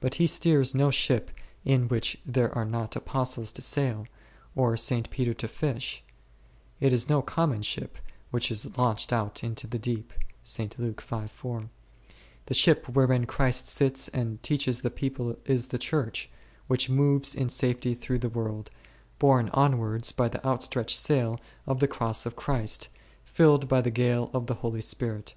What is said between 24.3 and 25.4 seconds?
of the Holy Spirit.